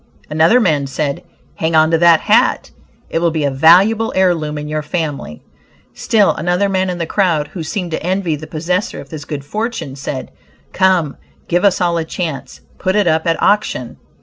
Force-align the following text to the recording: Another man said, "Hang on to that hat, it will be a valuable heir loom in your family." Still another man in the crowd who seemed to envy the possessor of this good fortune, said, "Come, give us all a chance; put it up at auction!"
Another 0.31 0.59
man 0.59 0.87
said, 0.87 1.21
"Hang 1.57 1.75
on 1.75 1.91
to 1.91 1.97
that 1.99 2.21
hat, 2.21 2.71
it 3.11 3.19
will 3.19 3.29
be 3.29 3.43
a 3.43 3.51
valuable 3.51 4.11
heir 4.15 4.33
loom 4.33 4.57
in 4.57 4.67
your 4.67 4.81
family." 4.81 5.43
Still 5.93 6.33
another 6.37 6.67
man 6.67 6.89
in 6.89 6.97
the 6.97 7.05
crowd 7.05 7.49
who 7.49 7.61
seemed 7.61 7.91
to 7.91 8.01
envy 8.01 8.35
the 8.35 8.47
possessor 8.47 8.99
of 8.99 9.09
this 9.09 9.25
good 9.25 9.45
fortune, 9.45 9.95
said, 9.95 10.31
"Come, 10.73 11.17
give 11.47 11.63
us 11.63 11.79
all 11.79 11.99
a 11.99 12.03
chance; 12.03 12.61
put 12.79 12.95
it 12.95 13.05
up 13.05 13.27
at 13.27 13.39
auction!" 13.43 13.97